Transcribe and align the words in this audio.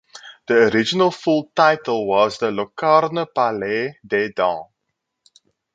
The 0.47 0.67
original 0.73 1.11
full 1.11 1.51
title 1.55 2.07
was 2.07 2.39
the 2.39 2.49
"Locarno 2.49 3.27
Palais 3.27 3.99
de 4.03 4.31
Dance". 4.33 4.69